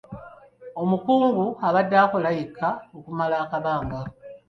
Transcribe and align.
Omukungu 0.81 1.45
abadde 1.67 1.95
akola 2.03 2.29
yekka 2.37 2.69
okumala 2.97 3.35
akabanga. 3.43 3.99